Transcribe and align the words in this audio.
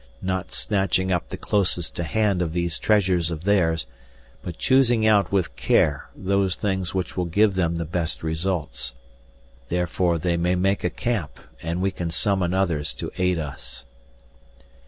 Not 0.23 0.51
snatching 0.51 1.11
up 1.11 1.29
the 1.29 1.37
closest 1.37 1.95
to 1.97 2.03
hand 2.03 2.41
of 2.41 2.53
these 2.53 2.79
treasures 2.79 3.29
of 3.29 3.43
theirs, 3.43 3.85
but 4.41 4.57
choosing 4.57 5.05
out 5.05 5.31
with 5.31 5.55
care 5.55 6.09
those 6.15 6.55
things 6.55 6.95
which 6.95 7.15
will 7.15 7.25
give 7.25 7.53
them 7.53 7.75
the 7.75 7.85
best 7.85 8.23
results. 8.23 8.95
Therefore 9.69 10.17
they 10.17 10.37
may 10.37 10.55
make 10.55 10.83
a 10.83 10.89
camp, 10.89 11.37
and 11.61 11.83
we 11.83 11.91
can 11.91 12.09
summon 12.09 12.51
others 12.51 12.95
to 12.95 13.11
aid 13.19 13.37
us." 13.37 13.85